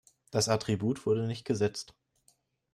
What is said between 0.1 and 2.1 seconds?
Das Attribut wurde nicht gesetzt.